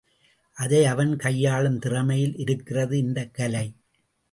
[0.53, 3.75] அதை அவன் கையாளும் திறமையில் இருக்கிறது இந்தக் கலை.